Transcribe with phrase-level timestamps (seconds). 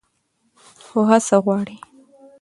[0.85, 1.77] خو هڅه غواړي.